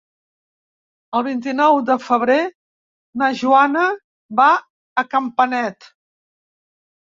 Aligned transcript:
El 1.19 1.23
vint-i-nou 1.27 1.81
de 1.89 1.97
febrer 2.05 2.39
na 3.23 3.29
Joana 3.43 3.85
va 4.43 4.49
a 5.05 5.07
Campanet. 5.15 5.91